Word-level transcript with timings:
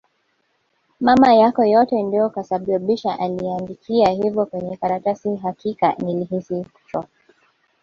Mama 1.07 1.33
yako 1.33 1.65
yote 1.65 2.03
ndo 2.03 2.29
kasababisha 2.29 3.19
aliniandikia 3.19 4.09
hivo 4.09 4.45
kwenye 4.45 4.77
karatasi 4.77 5.35
hakika 5.35 5.93
nilihisi 5.93 6.65
kuchoka 6.73 7.07